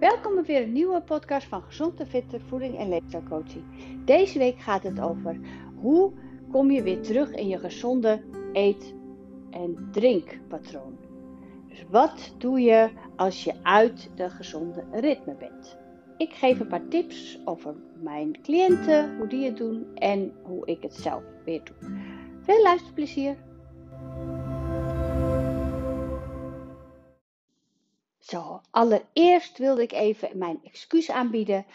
Welkom 0.00 0.34
bij 0.34 0.44
weer 0.44 0.62
een 0.62 0.72
nieuwe 0.72 1.00
podcast 1.00 1.46
van 1.46 1.62
Gezond 1.62 2.00
en 2.00 2.40
Voeding 2.46 2.78
en 2.78 2.88
Leefstijlcoaching. 2.88 3.64
Deze 4.04 4.38
week 4.38 4.58
gaat 4.58 4.82
het 4.82 5.00
over 5.00 5.38
hoe 5.80 6.12
kom 6.50 6.70
je 6.70 6.82
weer 6.82 7.02
terug 7.02 7.34
in 7.34 7.48
je 7.48 7.58
gezonde 7.58 8.22
eet- 8.52 8.94
en 9.50 9.88
drinkpatroon. 9.92 10.98
Dus 11.68 11.84
wat 11.90 12.34
doe 12.38 12.60
je 12.60 12.90
als 13.16 13.44
je 13.44 13.54
uit 13.62 14.10
de 14.14 14.30
gezonde 14.30 14.84
ritme 14.92 15.34
bent? 15.34 15.78
Ik 16.16 16.32
geef 16.32 16.60
een 16.60 16.68
paar 16.68 16.88
tips 16.88 17.40
over 17.44 17.74
mijn 18.02 18.40
cliënten, 18.42 19.16
hoe 19.16 19.26
die 19.26 19.44
het 19.44 19.56
doen 19.56 19.86
en 19.94 20.32
hoe 20.42 20.66
ik 20.66 20.82
het 20.82 20.94
zelf 20.94 21.22
weer 21.44 21.60
doe. 21.64 21.90
Veel 22.42 22.62
luisterplezier! 22.62 23.36
Zo, 28.30 28.60
allereerst 28.70 29.58
wilde 29.58 29.82
ik 29.82 29.92
even 29.92 30.38
mijn 30.38 30.60
excuus 30.64 31.10
aanbieden 31.10 31.66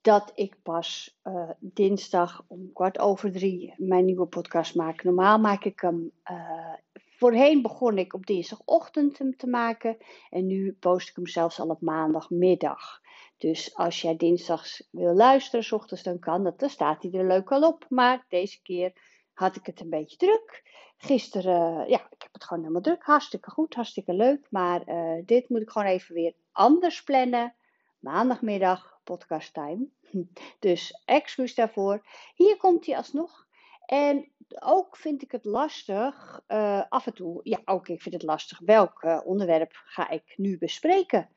dat 0.00 0.32
ik 0.34 0.56
pas 0.62 1.18
uh, 1.24 1.50
dinsdag 1.58 2.44
om 2.48 2.72
kwart 2.72 2.98
over 2.98 3.32
drie 3.32 3.74
mijn 3.76 4.04
nieuwe 4.04 4.26
podcast 4.26 4.74
maak. 4.74 5.04
Normaal 5.04 5.38
maak 5.38 5.64
ik 5.64 5.80
hem. 5.80 6.12
Uh, 6.30 6.72
voorheen 6.92 7.62
begon 7.62 7.98
ik 7.98 8.14
op 8.14 8.26
dinsdagochtend 8.26 9.18
hem 9.18 9.36
te 9.36 9.46
maken 9.46 9.96
en 10.30 10.46
nu 10.46 10.72
post 10.72 11.08
ik 11.08 11.16
hem 11.16 11.26
zelfs 11.26 11.60
al 11.60 11.68
op 11.68 11.80
maandagmiddag. 11.80 13.00
Dus 13.36 13.74
als 13.74 14.02
jij 14.02 14.16
dinsdags 14.16 14.88
wil 14.90 15.14
luisteren, 15.14 15.78
ochtends, 15.78 16.02
dan 16.02 16.18
kan 16.18 16.44
dat. 16.44 16.58
Dan 16.58 16.70
staat 16.70 17.02
hij 17.02 17.12
er 17.12 17.26
leuk 17.26 17.52
al 17.52 17.62
op. 17.62 17.86
Maar 17.88 18.24
deze 18.28 18.62
keer 18.62 18.92
had 19.38 19.56
ik 19.56 19.66
het 19.66 19.80
een 19.80 19.90
beetje 19.90 20.16
druk. 20.16 20.62
Gisteren, 20.96 21.88
ja, 21.88 22.06
ik 22.10 22.22
heb 22.22 22.32
het 22.32 22.44
gewoon 22.44 22.62
helemaal 22.62 22.82
druk. 22.82 23.02
Hartstikke 23.02 23.50
goed, 23.50 23.74
hartstikke 23.74 24.12
leuk. 24.12 24.46
Maar 24.50 24.88
uh, 24.88 25.22
dit 25.24 25.48
moet 25.48 25.60
ik 25.60 25.70
gewoon 25.70 25.88
even 25.88 26.14
weer 26.14 26.34
anders 26.52 27.02
plannen. 27.02 27.54
Maandagmiddag, 27.98 29.00
podcast 29.04 29.54
time. 29.54 29.86
Dus 30.58 31.02
excuus 31.04 31.54
daarvoor. 31.54 32.06
Hier 32.34 32.56
komt 32.56 32.86
hij 32.86 32.96
alsnog. 32.96 33.46
En 33.86 34.32
ook 34.58 34.96
vind 34.96 35.22
ik 35.22 35.32
het 35.32 35.44
lastig, 35.44 36.40
uh, 36.48 36.82
af 36.88 37.06
en 37.06 37.14
toe, 37.14 37.40
ja, 37.42 37.60
ook 37.64 37.88
ik 37.88 38.02
vind 38.02 38.14
het 38.14 38.24
lastig, 38.24 38.58
welk 38.64 39.02
uh, 39.02 39.20
onderwerp 39.24 39.72
ga 39.72 40.08
ik 40.08 40.34
nu 40.36 40.58
bespreken? 40.58 41.28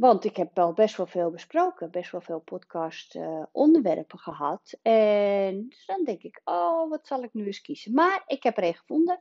Want 0.00 0.24
ik 0.24 0.36
heb 0.36 0.54
wel 0.54 0.72
best 0.72 0.96
wel 0.96 1.06
veel 1.06 1.30
besproken, 1.30 1.90
best 1.90 2.10
wel 2.10 2.20
veel 2.20 2.40
podcast 2.40 3.14
uh, 3.14 3.42
onderwerpen 3.52 4.18
gehad. 4.18 4.78
En 4.82 5.66
dus 5.68 5.86
dan 5.86 6.04
denk 6.04 6.22
ik, 6.22 6.40
oh, 6.44 6.90
wat 6.90 7.06
zal 7.06 7.22
ik 7.22 7.32
nu 7.32 7.46
eens 7.46 7.60
kiezen? 7.60 7.94
Maar 7.94 8.22
ik 8.26 8.42
heb 8.42 8.56
er 8.56 8.64
een 8.64 8.74
gevonden. 8.74 9.20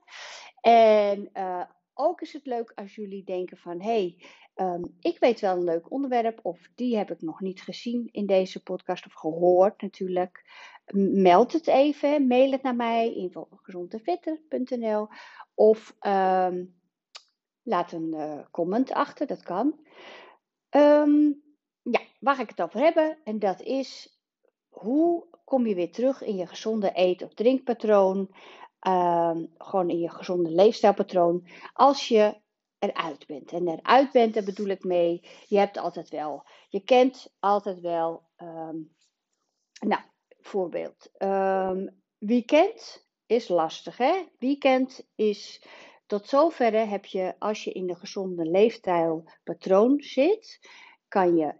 En 0.61 1.29
uh, 1.33 1.63
ook 1.93 2.21
is 2.21 2.33
het 2.33 2.45
leuk 2.45 2.71
als 2.75 2.95
jullie 2.95 3.23
denken 3.23 3.57
van, 3.57 3.81
hé, 3.81 3.87
hey, 3.91 4.25
um, 4.67 4.95
ik 4.99 5.19
weet 5.19 5.39
wel 5.39 5.57
een 5.57 5.63
leuk 5.63 5.91
onderwerp. 5.91 6.39
Of 6.41 6.69
die 6.75 6.97
heb 6.97 7.11
ik 7.11 7.21
nog 7.21 7.41
niet 7.41 7.61
gezien 7.61 8.09
in 8.11 8.25
deze 8.25 8.63
podcast 8.63 9.05
of 9.05 9.13
gehoord 9.13 9.81
natuurlijk. 9.81 10.43
Meld 11.13 11.53
het 11.53 11.67
even, 11.67 12.27
mail 12.27 12.51
het 12.51 12.61
naar 12.61 12.75
mij, 12.75 13.13
info.gezondtefitter.nl 13.13 15.07
Of 15.53 15.95
um, 16.01 16.77
laat 17.63 17.91
een 17.91 18.13
uh, 18.13 18.39
comment 18.51 18.91
achter, 18.91 19.27
dat 19.27 19.43
kan. 19.43 19.87
Um, 20.69 21.43
ja, 21.81 21.99
waar 22.19 22.39
ik 22.39 22.49
het 22.49 22.61
over 22.61 22.79
hebben? 22.79 23.17
En 23.23 23.39
dat 23.39 23.61
is 23.61 24.17
hoe 24.69 25.27
kom 25.43 25.67
je 25.67 25.75
weer 25.75 25.91
terug 25.91 26.21
in 26.21 26.35
je 26.35 26.47
gezonde 26.47 26.91
eet- 26.93 27.23
of 27.23 27.33
drinkpatroon. 27.33 28.17
Um, 28.87 29.53
gewoon 29.57 29.89
in 29.89 29.99
je 29.99 30.09
gezonde 30.09 30.51
leefstijlpatroon. 30.51 31.47
Als 31.73 32.07
je 32.07 32.41
eruit 32.79 33.27
bent. 33.27 33.51
En 33.51 33.67
eruit 33.67 34.11
bent, 34.11 34.33
daar 34.33 34.43
bedoel 34.43 34.67
ik 34.67 34.83
mee. 34.83 35.23
Je 35.47 35.57
hebt 35.57 35.77
altijd 35.77 36.09
wel. 36.09 36.45
Je 36.69 36.83
kent 36.83 37.33
altijd 37.39 37.79
wel. 37.79 38.23
Um, 38.37 38.95
nou, 39.79 40.01
voorbeeld. 40.39 41.11
weekend 42.17 43.07
is 43.25 43.47
lastig, 43.47 43.97
hè? 43.97 44.25
Weekend 44.39 45.07
is 45.15 45.63
tot 46.09 46.27
zover 46.27 46.89
heb 46.89 47.05
je, 47.05 47.35
als 47.39 47.63
je 47.63 47.71
in 47.71 47.87
de 47.87 47.95
gezonde 47.95 48.45
leefstijlpatroon 48.45 50.01
zit, 50.01 50.59
kan 51.07 51.35
je 51.35 51.53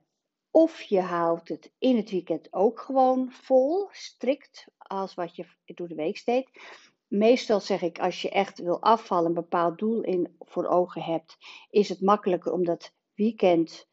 of 0.51 0.81
je 0.81 1.01
houdt 1.01 1.49
het 1.49 1.71
in 1.77 1.95
het 1.95 2.09
weekend 2.09 2.53
ook 2.53 2.79
gewoon 2.79 3.31
vol, 3.31 3.87
strikt, 3.91 4.67
als 4.77 5.13
wat 5.13 5.35
je 5.35 5.45
door 5.65 5.87
de 5.87 5.95
week 5.95 6.17
steekt. 6.17 6.59
Meestal 7.07 7.59
zeg 7.59 7.81
ik, 7.81 7.99
als 7.99 8.21
je 8.21 8.29
echt 8.29 8.59
wil 8.59 8.81
afvallen, 8.81 9.25
een 9.25 9.33
bepaald 9.33 9.77
doel 9.77 10.01
in, 10.01 10.35
voor 10.39 10.67
ogen 10.67 11.01
hebt, 11.01 11.37
is 11.69 11.89
het 11.89 12.01
makkelijker 12.01 12.51
om 12.51 12.63
dat 12.63 12.93
weekend 13.13 13.87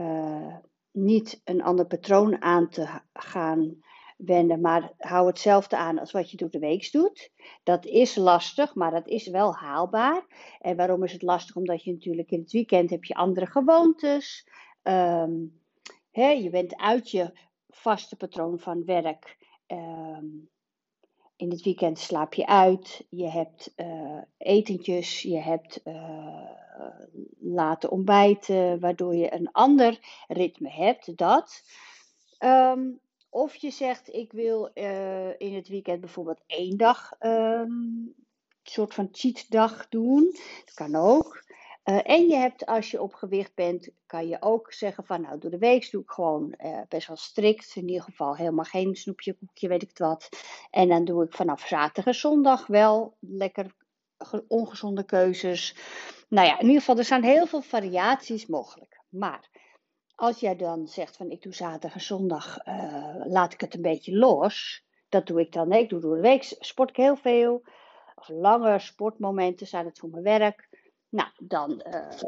uh, 0.00 0.56
niet 0.92 1.40
een 1.44 1.62
ander 1.62 1.86
patroon 1.86 2.42
aan 2.42 2.68
te 2.68 3.00
gaan 3.12 3.78
wenden, 4.16 4.60
maar 4.60 4.92
hou 4.98 5.26
hetzelfde 5.26 5.76
aan 5.76 5.98
als 5.98 6.12
wat 6.12 6.30
je 6.30 6.36
door 6.36 6.50
de 6.50 6.58
week 6.58 6.92
doet. 6.92 7.30
Dat 7.62 7.86
is 7.86 8.14
lastig, 8.14 8.74
maar 8.74 8.90
dat 8.90 9.08
is 9.08 9.26
wel 9.26 9.54
haalbaar. 9.54 10.26
En 10.60 10.76
waarom 10.76 11.04
is 11.04 11.12
het 11.12 11.22
lastig? 11.22 11.56
Omdat 11.56 11.84
je 11.84 11.92
natuurlijk 11.92 12.30
in 12.30 12.40
het 12.40 12.52
weekend 12.52 12.90
heb 12.90 13.04
je 13.04 13.14
andere 13.14 13.46
gewoontes. 13.46 14.48
Um, 14.82 15.60
je 16.12 16.48
bent 16.50 16.76
uit 16.76 17.10
je 17.10 17.38
vaste 17.68 18.16
patroon 18.16 18.58
van 18.58 18.84
werk. 18.84 19.36
Um, 19.66 20.48
in 21.36 21.50
het 21.50 21.62
weekend 21.62 21.98
slaap 21.98 22.34
je 22.34 22.46
uit, 22.46 23.06
je 23.10 23.28
hebt 23.28 23.72
uh, 23.76 24.22
etentjes, 24.36 25.22
je 25.22 25.38
hebt 25.38 25.80
uh, 25.84 26.50
laten 27.38 27.90
ontbijten, 27.90 28.80
waardoor 28.80 29.14
je 29.14 29.34
een 29.34 29.52
ander 29.52 29.98
ritme 30.28 30.70
hebt. 30.70 31.16
Dat. 31.16 31.62
Um, 32.38 33.00
of 33.36 33.54
je 33.54 33.70
zegt, 33.70 34.14
ik 34.14 34.32
wil 34.32 34.70
uh, 34.74 35.40
in 35.40 35.54
het 35.54 35.68
weekend 35.68 36.00
bijvoorbeeld 36.00 36.42
één 36.46 36.76
dag 36.76 37.12
een 37.18 38.14
soort 38.62 38.94
van 38.94 39.08
cheatdag 39.12 39.88
doen. 39.88 40.36
Dat 40.64 40.74
kan 40.74 40.94
ook. 40.94 41.44
Uh, 41.84 42.10
en 42.10 42.28
je 42.28 42.36
hebt, 42.36 42.66
als 42.66 42.90
je 42.90 43.02
op 43.02 43.14
gewicht 43.14 43.54
bent, 43.54 43.90
kan 44.06 44.28
je 44.28 44.36
ook 44.40 44.72
zeggen 44.72 45.04
van, 45.04 45.20
nou, 45.20 45.38
door 45.38 45.50
de 45.50 45.58
week 45.58 45.90
doe 45.90 46.02
ik 46.02 46.10
gewoon 46.10 46.54
uh, 46.58 46.80
best 46.88 47.06
wel 47.06 47.16
strikt. 47.16 47.72
In 47.76 47.88
ieder 47.88 48.02
geval 48.02 48.36
helemaal 48.36 48.64
geen 48.64 48.96
snoepje, 48.96 49.34
koekje, 49.34 49.68
weet 49.68 49.82
ik 49.82 49.88
het 49.88 49.98
wat. 49.98 50.28
En 50.70 50.88
dan 50.88 51.04
doe 51.04 51.24
ik 51.24 51.34
vanaf 51.34 51.66
zaterdag 51.66 52.06
en 52.06 52.20
zondag 52.20 52.66
wel 52.66 53.16
lekker 53.20 53.74
ongezonde 54.48 55.04
keuzes. 55.04 55.76
Nou 56.28 56.46
ja, 56.46 56.58
in 56.58 56.66
ieder 56.66 56.80
geval, 56.80 56.98
er 56.98 57.04
zijn 57.04 57.24
heel 57.24 57.46
veel 57.46 57.62
variaties 57.62 58.46
mogelijk. 58.46 59.00
Maar 59.08 59.50
als 60.16 60.40
jij 60.40 60.56
dan 60.56 60.88
zegt 60.88 61.16
van 61.16 61.30
ik 61.30 61.42
doe 61.42 61.54
zaterdag 61.54 61.94
en 61.94 62.00
zondag, 62.00 62.66
uh, 62.66 63.14
laat 63.24 63.52
ik 63.52 63.60
het 63.60 63.74
een 63.74 63.82
beetje 63.82 64.16
los. 64.16 64.84
Dat 65.08 65.26
doe 65.26 65.40
ik 65.40 65.52
dan. 65.52 65.72
Ik 65.72 65.88
doe 65.88 66.00
door 66.00 66.14
de 66.14 66.20
week 66.20 66.56
sport 66.58 66.90
ik 66.90 66.96
heel 66.96 67.16
veel. 67.16 67.62
Of 68.14 68.28
lange 68.28 68.78
sportmomenten 68.78 69.66
zijn 69.66 69.86
het 69.86 69.98
voor 69.98 70.08
mijn 70.08 70.22
werk. 70.22 70.68
Nou, 71.08 71.28
dan, 71.38 71.84
uh, 71.86 72.18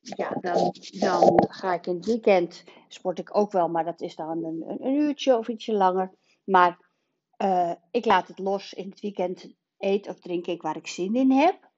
ja, 0.00 0.30
dan, 0.40 0.74
dan 0.98 1.46
ga 1.48 1.74
ik 1.74 1.86
in 1.86 1.94
het 1.94 2.06
weekend, 2.06 2.64
sport 2.88 3.18
ik 3.18 3.36
ook 3.36 3.52
wel, 3.52 3.68
maar 3.68 3.84
dat 3.84 4.00
is 4.00 4.16
dan 4.16 4.44
een, 4.44 4.64
een, 4.66 4.94
uurtje 4.94 5.38
of 5.38 5.48
ietsje 5.48 5.72
langer. 5.72 6.14
Maar 6.44 6.90
uh, 7.38 7.72
ik 7.90 8.04
laat 8.04 8.28
het 8.28 8.38
los 8.38 8.72
in 8.72 8.90
het 8.90 9.00
weekend 9.00 9.54
eet 9.78 10.08
of 10.08 10.20
drink 10.20 10.46
ik 10.46 10.62
waar 10.62 10.76
ik 10.76 10.86
zin 10.86 11.14
in 11.14 11.30
heb. 11.30 11.71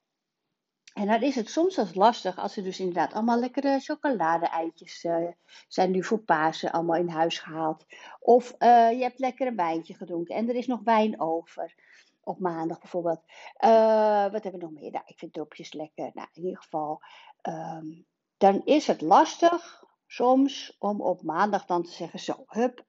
En 0.95 1.07
dan 1.07 1.21
is 1.21 1.35
het 1.35 1.49
soms 1.49 1.75
wel 1.75 1.87
lastig 1.93 2.37
als 2.37 2.57
er 2.57 2.63
dus 2.63 2.79
inderdaad 2.79 3.13
allemaal 3.13 3.39
lekkere 3.39 3.79
chocolade-eitjes 3.79 5.03
uh, 5.03 5.27
zijn 5.67 5.91
nu 5.91 6.03
voor 6.03 6.19
Pasen 6.19 6.71
allemaal 6.71 6.95
in 6.95 7.09
huis 7.09 7.39
gehaald. 7.39 7.85
Of 8.19 8.55
uh, 8.59 8.91
je 8.91 9.01
hebt 9.01 9.19
lekker 9.19 9.47
een 9.47 9.55
wijntje 9.55 9.93
gedronken 9.93 10.35
en 10.35 10.49
er 10.49 10.55
is 10.55 10.67
nog 10.67 10.81
wijn 10.83 11.19
over. 11.19 11.75
Op 12.23 12.39
maandag 12.39 12.79
bijvoorbeeld. 12.79 13.21
Uh, 13.59 14.31
wat 14.31 14.43
hebben 14.43 14.51
we 14.51 14.65
nog 14.65 14.71
meer? 14.71 14.91
Nou, 14.91 15.03
ik 15.05 15.17
vind 15.17 15.33
dropjes 15.33 15.73
lekker. 15.73 16.11
Nou, 16.13 16.27
in 16.33 16.43
ieder 16.43 16.61
geval. 16.61 17.01
Um, 17.41 18.05
dan 18.37 18.61
is 18.65 18.87
het 18.87 19.01
lastig 19.01 19.83
soms 20.07 20.75
om 20.79 21.01
op 21.01 21.23
maandag 21.23 21.65
dan 21.65 21.83
te 21.83 21.91
zeggen: 21.91 22.19
Zo, 22.19 22.43
hup, 22.47 22.85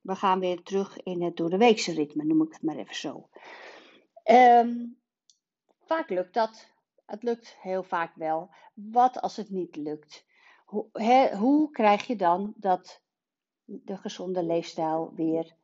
we 0.00 0.14
gaan 0.14 0.40
weer 0.40 0.62
terug 0.62 1.02
in 1.02 1.22
het 1.22 1.36
door 1.36 1.50
de 1.50 1.56
weekse 1.56 1.92
ritme, 1.92 2.24
noem 2.24 2.42
ik 2.42 2.52
het 2.52 2.62
maar 2.62 2.76
even 2.76 2.94
zo. 2.94 3.28
Um, 4.24 5.01
Vaak 5.92 6.10
lukt 6.10 6.34
dat. 6.34 6.72
Het 7.06 7.22
lukt 7.22 7.56
heel 7.60 7.82
vaak 7.82 8.14
wel. 8.14 8.50
Wat 8.74 9.20
als 9.20 9.36
het 9.36 9.50
niet 9.50 9.76
lukt? 9.76 10.26
Hoe, 10.64 10.88
hoe 11.38 11.70
krijg 11.70 12.06
je 12.06 12.16
dan 12.16 12.52
dat, 12.56 13.02
de 13.64 13.96
gezonde 13.96 14.42
leefstijl 14.42 15.12
weer 15.14 15.56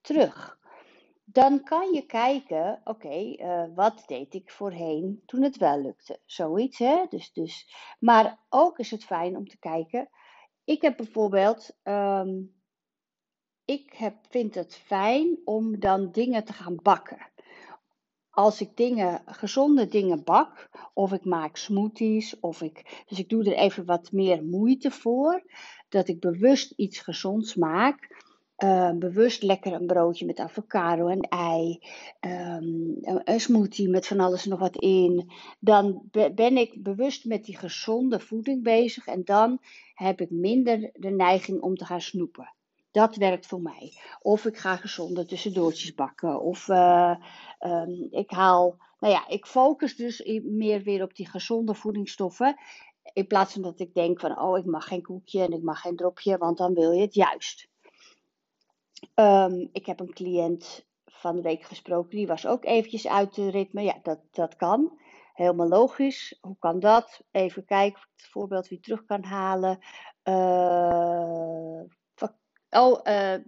terug? 0.00 0.58
Dan 1.24 1.62
kan 1.62 1.92
je 1.92 2.06
kijken, 2.06 2.80
oké, 2.84 3.18
uh, 3.18 3.64
wat 3.74 4.02
deed 4.06 4.34
ik 4.34 4.50
voorheen 4.50 5.22
toen 5.26 5.42
het 5.42 5.56
wel 5.56 5.80
lukte? 5.80 6.20
Zoiets, 6.24 6.78
hè? 6.78 7.04
Dus, 7.08 7.32
dus. 7.32 7.74
Maar 7.98 8.38
ook 8.48 8.78
is 8.78 8.90
het 8.90 9.04
fijn 9.04 9.36
om 9.36 9.48
te 9.48 9.58
kijken. 9.58 10.08
Ik 10.64 10.82
heb 10.82 10.96
bijvoorbeeld, 10.96 11.76
um, 11.82 12.60
ik 13.64 13.92
heb, 13.92 14.16
vind 14.28 14.54
het 14.54 14.76
fijn 14.76 15.38
om 15.44 15.80
dan 15.80 16.10
dingen 16.10 16.44
te 16.44 16.52
gaan 16.52 16.76
bakken 16.82 17.34
als 18.36 18.60
ik 18.60 18.76
dingen, 18.76 19.22
gezonde 19.26 19.86
dingen 19.86 20.24
bak, 20.24 20.68
of 20.94 21.12
ik 21.12 21.24
maak 21.24 21.56
smoothies, 21.56 22.40
of 22.40 22.62
ik, 22.62 23.04
dus 23.06 23.18
ik 23.18 23.28
doe 23.28 23.44
er 23.44 23.56
even 23.56 23.84
wat 23.84 24.12
meer 24.12 24.44
moeite 24.44 24.90
voor, 24.90 25.42
dat 25.88 26.08
ik 26.08 26.20
bewust 26.20 26.70
iets 26.70 26.98
gezonds 27.00 27.54
maak. 27.54 28.24
Uh, 28.64 28.92
bewust 28.92 29.42
lekker 29.42 29.72
een 29.72 29.86
broodje 29.86 30.26
met 30.26 30.38
avocado 30.38 31.06
en 31.08 31.20
ei, 31.20 31.78
um, 32.20 32.96
een 33.24 33.40
smoothie 33.40 33.88
met 33.88 34.06
van 34.06 34.20
alles 34.20 34.44
en 34.44 34.50
nog 34.50 34.58
wat 34.58 34.76
in. 34.76 35.30
Dan 35.60 36.08
ben 36.34 36.56
ik 36.56 36.82
bewust 36.82 37.24
met 37.24 37.44
die 37.44 37.58
gezonde 37.58 38.20
voeding 38.20 38.62
bezig 38.62 39.06
en 39.06 39.24
dan 39.24 39.58
heb 39.94 40.20
ik 40.20 40.30
minder 40.30 40.90
de 40.92 41.10
neiging 41.10 41.60
om 41.60 41.76
te 41.76 41.84
gaan 41.84 42.00
snoepen. 42.00 42.55
Dat 42.96 43.16
werkt 43.16 43.46
voor 43.46 43.60
mij. 43.60 43.92
Of 44.20 44.44
ik 44.44 44.56
ga 44.56 44.76
gezonde 44.76 45.26
tussendoortjes 45.26 45.94
bakken. 45.94 46.40
Of 46.40 46.68
uh, 46.68 47.16
um, 47.60 48.06
ik 48.10 48.30
haal. 48.30 48.76
Nou 48.98 49.12
ja, 49.12 49.28
ik 49.28 49.46
focus 49.46 49.96
dus 49.96 50.40
meer 50.44 50.82
weer 50.82 51.02
op 51.02 51.14
die 51.14 51.28
gezonde 51.28 51.74
voedingsstoffen. 51.74 52.56
In 53.12 53.26
plaats 53.26 53.52
van 53.52 53.62
dat 53.62 53.80
ik 53.80 53.94
denk 53.94 54.20
van, 54.20 54.40
oh, 54.40 54.58
ik 54.58 54.64
mag 54.64 54.88
geen 54.88 55.02
koekje 55.02 55.42
en 55.42 55.52
ik 55.52 55.62
mag 55.62 55.80
geen 55.80 55.96
dropje, 55.96 56.38
want 56.38 56.58
dan 56.58 56.74
wil 56.74 56.92
je 56.92 57.00
het 57.00 57.14
juist. 57.14 57.68
Um, 59.14 59.68
ik 59.72 59.86
heb 59.86 60.00
een 60.00 60.14
cliënt 60.14 60.86
van 61.04 61.36
de 61.36 61.42
week 61.42 61.62
gesproken, 61.62 62.16
die 62.16 62.26
was 62.26 62.46
ook 62.46 62.64
eventjes 62.64 63.06
uit 63.06 63.34
de 63.34 63.50
ritme. 63.50 63.82
Ja, 63.82 63.98
dat, 64.02 64.20
dat 64.30 64.56
kan. 64.56 64.98
Helemaal 65.34 65.68
logisch. 65.68 66.38
Hoe 66.40 66.56
kan 66.58 66.80
dat? 66.80 67.22
Even 67.30 67.64
kijken 67.64 67.98
of 67.98 68.04
ik 68.04 68.12
het 68.16 68.30
voorbeeld 68.30 68.68
weer 68.68 68.80
terug 68.80 69.04
kan 69.04 69.24
halen. 69.24 69.78
Uh, 70.24 71.80
oh, 72.70 73.00
uh, 73.04 73.34
uh, 73.34 73.38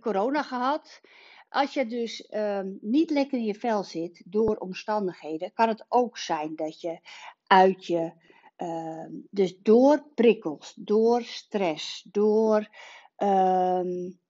corona 0.00 0.42
gehad. 0.42 1.00
Als 1.48 1.74
je 1.74 1.86
dus 1.86 2.28
um, 2.30 2.78
niet 2.80 3.10
lekker 3.10 3.38
in 3.38 3.44
je 3.44 3.54
vel 3.54 3.82
zit 3.82 4.22
door 4.24 4.56
omstandigheden, 4.56 5.52
kan 5.52 5.68
het 5.68 5.84
ook 5.88 6.18
zijn 6.18 6.56
dat 6.56 6.80
je 6.80 6.98
uit 7.46 7.86
je, 7.86 8.12
uh, 8.58 9.06
dus 9.30 9.58
door 9.62 10.04
prikkels, 10.14 10.74
door 10.76 11.22
stress, 11.22 12.02
door 12.10 12.68
um, 13.16 14.20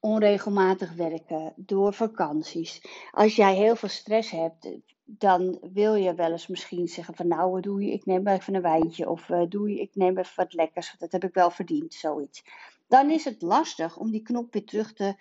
onregelmatig 0.00 0.92
werken, 0.92 1.52
door 1.56 1.92
vakanties. 1.92 2.82
Als 3.10 3.36
jij 3.36 3.54
heel 3.54 3.76
veel 3.76 3.88
stress 3.88 4.30
hebt, 4.30 4.68
dan 5.04 5.58
wil 5.72 5.94
je 5.94 6.14
wel 6.14 6.30
eens 6.30 6.46
misschien 6.46 6.88
zeggen 6.88 7.14
van 7.14 7.28
nou, 7.28 7.60
doe 7.60 7.84
je, 7.84 7.92
ik 7.92 8.06
neem 8.06 8.26
even 8.26 8.54
een 8.54 8.62
wijntje 8.62 9.08
of 9.08 9.28
uh, 9.28 9.42
doe 9.48 9.70
je, 9.70 9.80
ik 9.80 9.94
neem 9.94 10.18
even 10.18 10.32
wat 10.36 10.52
lekkers, 10.52 10.94
dat 10.98 11.12
heb 11.12 11.24
ik 11.24 11.34
wel 11.34 11.50
verdiend, 11.50 11.94
zoiets. 11.94 12.44
Dan 12.90 13.10
is 13.10 13.24
het 13.24 13.42
lastig 13.42 13.96
om 13.96 14.10
die 14.10 14.22
knop 14.22 14.52
weer 14.52 14.64
terug 14.64 14.92
te 14.92 15.14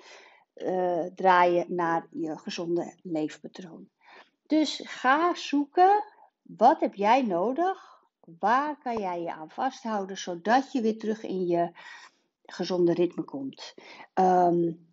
uh, 0.55 1.05
draaien 1.15 1.75
naar 1.75 2.07
je 2.11 2.37
gezonde 2.37 2.93
leefpatroon. 3.01 3.89
Dus 4.47 4.81
ga 4.83 5.35
zoeken, 5.35 6.03
wat 6.41 6.79
heb 6.79 6.95
jij 6.95 7.21
nodig? 7.21 8.01
Waar 8.39 8.77
kan 8.77 8.97
jij 8.99 9.21
je 9.21 9.33
aan 9.33 9.49
vasthouden, 9.49 10.17
zodat 10.17 10.71
je 10.71 10.81
weer 10.81 10.97
terug 10.97 11.23
in 11.23 11.47
je 11.47 11.71
gezonde 12.45 12.93
ritme 12.93 13.23
komt. 13.23 13.75
Um, 14.13 14.87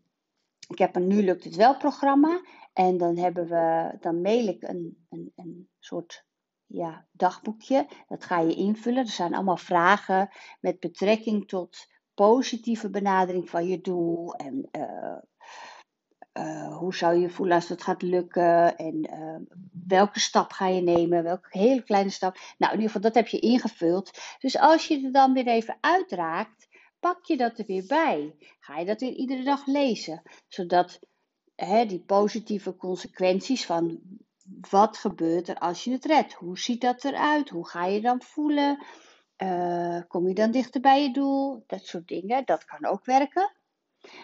ik 0.68 0.78
heb 0.78 0.96
een 0.96 1.06
Nu 1.06 1.22
lukt 1.22 1.44
het 1.44 1.56
wel 1.56 1.76
programma. 1.76 2.40
En 2.72 2.96
dan 2.96 3.16
hebben 3.16 3.48
we, 3.48 3.96
dan 4.00 4.20
mail 4.20 4.46
ik 4.46 4.62
een, 4.62 5.06
een, 5.08 5.32
een 5.36 5.68
soort 5.78 6.24
ja, 6.66 7.06
dagboekje. 7.12 7.86
Dat 8.08 8.24
ga 8.24 8.40
je 8.40 8.54
invullen. 8.54 9.04
Er 9.04 9.10
zijn 9.10 9.34
allemaal 9.34 9.56
vragen 9.56 10.30
met 10.60 10.80
betrekking 10.80 11.48
tot 11.48 11.94
positieve 12.16 12.90
benadering 12.90 13.50
van 13.50 13.68
je 13.68 13.80
doel. 13.80 14.34
En 14.34 14.68
uh, 14.72 15.18
uh, 16.38 16.76
hoe 16.76 16.94
zou 16.94 17.16
je 17.16 17.30
voelen 17.30 17.54
als 17.54 17.68
het 17.68 17.82
gaat 17.82 18.02
lukken? 18.02 18.76
En 18.76 19.10
uh, 19.10 19.56
welke 19.86 20.20
stap 20.20 20.52
ga 20.52 20.66
je 20.66 20.82
nemen? 20.82 21.22
Welke 21.22 21.58
hele 21.58 21.82
kleine 21.82 22.10
stap? 22.10 22.36
Nou, 22.58 22.72
in 22.72 22.78
ieder 22.78 22.94
geval, 22.94 23.10
dat 23.10 23.14
heb 23.14 23.28
je 23.28 23.38
ingevuld. 23.38 24.10
Dus 24.38 24.58
als 24.58 24.88
je 24.88 25.04
er 25.04 25.12
dan 25.12 25.32
weer 25.32 25.46
even 25.46 25.78
uitraakt, 25.80 26.68
pak 27.00 27.24
je 27.24 27.36
dat 27.36 27.58
er 27.58 27.66
weer 27.66 27.84
bij. 27.86 28.34
Ga 28.60 28.78
je 28.78 28.84
dat 28.84 29.00
weer 29.00 29.12
iedere 29.12 29.42
dag 29.42 29.66
lezen. 29.66 30.22
Zodat 30.48 31.00
hè, 31.54 31.86
die 31.86 32.04
positieve 32.04 32.76
consequenties 32.76 33.66
van 33.66 34.00
wat 34.70 34.96
gebeurt 34.96 35.48
er 35.48 35.58
als 35.58 35.84
je 35.84 35.90
het 35.90 36.04
redt? 36.04 36.32
Hoe 36.32 36.58
ziet 36.58 36.80
dat 36.80 37.04
eruit? 37.04 37.48
Hoe 37.48 37.68
ga 37.68 37.86
je 37.86 38.00
dan 38.00 38.22
voelen? 38.22 38.84
Uh, 39.42 40.00
kom 40.08 40.28
je 40.28 40.34
dan 40.34 40.50
dichter 40.50 40.80
bij 40.80 41.02
je 41.02 41.12
doel? 41.12 41.64
Dat 41.66 41.86
soort 41.86 42.08
dingen. 42.08 42.44
Dat 42.44 42.64
kan 42.64 42.84
ook 42.84 43.04
werken. 43.04 43.52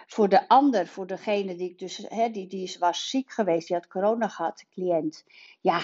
Voor 0.06 0.28
de 0.28 0.48
ander, 0.48 0.86
voor 0.86 1.06
degene 1.06 1.56
die, 1.56 1.74
dus, 1.74 2.04
hè, 2.08 2.30
die, 2.30 2.46
die 2.46 2.76
was 2.78 3.08
ziek 3.08 3.30
geweest, 3.30 3.66
die 3.66 3.76
had 3.76 3.86
corona 3.86 4.28
gehad, 4.28 4.58
de 4.58 4.66
cliënt. 4.70 5.24
Ja, 5.60 5.80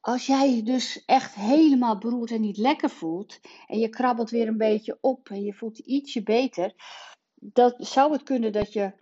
als 0.00 0.26
jij 0.26 0.54
je 0.54 0.62
dus 0.62 1.04
echt 1.04 1.34
helemaal 1.34 1.98
beroerd 1.98 2.30
en 2.30 2.40
niet 2.40 2.56
lekker 2.56 2.90
voelt, 2.90 3.40
en 3.66 3.78
je 3.78 3.88
krabbelt 3.88 4.30
weer 4.30 4.48
een 4.48 4.56
beetje 4.56 4.98
op 5.00 5.28
en 5.28 5.42
je 5.42 5.52
voelt 5.52 5.78
ietsje 5.78 6.22
beter, 6.22 6.74
dan 7.34 7.74
zou 7.76 8.12
het 8.12 8.22
kunnen 8.22 8.52
dat 8.52 8.72
je, 8.72 8.92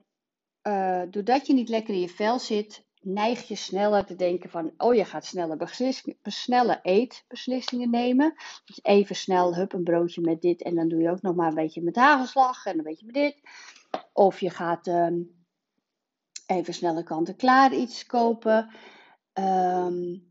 uh, 0.63 1.03
doordat 1.11 1.47
je 1.47 1.53
niet 1.53 1.69
lekker 1.69 1.95
in 1.95 2.01
je 2.01 2.09
vel 2.09 2.39
zit, 2.39 2.85
neig 3.01 3.49
je 3.49 3.55
sneller 3.55 4.05
te 4.05 4.17
denken 4.17 4.51
van, 4.51 4.73
oh 4.77 4.95
je 4.95 5.05
gaat 5.05 5.25
sneller 5.25 5.57
beslis, 5.57 6.05
snelle 6.23 6.81
eetbeslissingen 6.83 7.91
nemen. 7.91 8.35
Dus 8.65 8.79
even 8.83 9.17
snel, 9.17 9.55
hup, 9.55 9.73
een 9.73 9.85
broodje 9.85 10.21
met 10.21 10.41
dit 10.41 10.63
en 10.63 10.75
dan 10.75 10.89
doe 10.89 11.01
je 11.01 11.11
ook 11.11 11.23
nog 11.23 11.35
maar 11.35 11.49
een 11.49 11.55
beetje 11.55 11.83
met 11.83 11.97
hagelslag 11.97 12.67
en 12.67 12.79
een 12.79 12.85
beetje 12.85 13.07
met 13.07 13.15
dit. 13.15 13.41
Of 14.13 14.41
je 14.41 14.51
gaat 14.51 14.87
um, 14.87 15.45
even 16.47 16.75
snelle 16.75 17.03
kant-en-klaar 17.03 17.75
iets 17.75 18.07
kopen. 18.07 18.71
Um, 19.35 20.29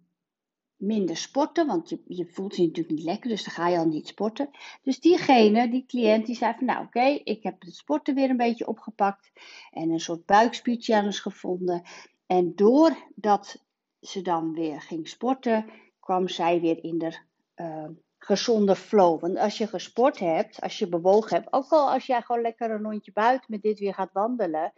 minder 0.79 1.17
sporten, 1.17 1.67
want 1.67 1.89
je, 1.89 2.01
je 2.07 2.25
voelt 2.25 2.55
je 2.55 2.61
natuurlijk 2.61 2.95
niet 2.95 3.05
lekker, 3.05 3.29
dus 3.29 3.43
dan 3.43 3.53
ga 3.53 3.67
je 3.67 3.77
al 3.77 3.87
niet 3.87 4.07
sporten. 4.07 4.49
Dus 4.81 4.99
diegene, 4.99 5.69
die 5.69 5.85
cliënt, 5.85 6.25
die 6.25 6.35
zei 6.35 6.53
van 6.57 6.65
nou 6.65 6.85
oké, 6.85 7.05
ik 7.23 7.43
heb 7.43 7.61
het 7.61 7.75
sporten 7.75 8.15
weer 8.15 8.29
een 8.29 8.37
beetje 8.37 8.67
opgepakt 8.67 9.31
en 9.71 9.89
een 9.89 9.99
soort 9.99 10.25
buikspierchallenge 10.25 11.21
gevonden. 11.21 11.83
En 12.31 12.55
doordat 12.55 13.65
ze 13.99 14.21
dan 14.21 14.53
weer 14.53 14.81
ging 14.81 15.07
sporten, 15.07 15.65
kwam 15.99 16.27
zij 16.27 16.61
weer 16.61 16.83
in 16.83 16.97
de 16.97 17.17
uh, 17.55 17.87
gezonde 18.17 18.75
flow. 18.75 19.21
Want 19.21 19.37
als 19.37 19.57
je 19.57 19.67
gesport 19.67 20.19
hebt, 20.19 20.61
als 20.61 20.79
je 20.79 20.89
bewogen 20.89 21.35
hebt, 21.35 21.53
ook 21.53 21.69
al 21.69 21.91
als 21.91 22.05
jij 22.05 22.21
gewoon 22.21 22.41
lekker 22.41 22.71
een 22.71 22.83
rondje 22.83 23.11
buiten 23.11 23.51
met 23.51 23.61
dit 23.61 23.79
weer 23.79 23.93
gaat 23.93 24.13
wandelen, 24.13 24.73